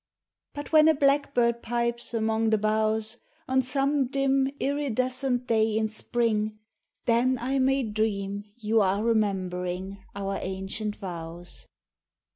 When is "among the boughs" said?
2.11-3.17